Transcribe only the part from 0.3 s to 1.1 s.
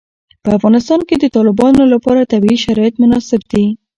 په افغانستان